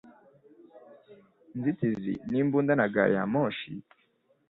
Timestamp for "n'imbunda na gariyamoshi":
2.29-3.71